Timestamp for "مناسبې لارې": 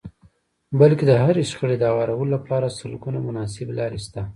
3.27-3.99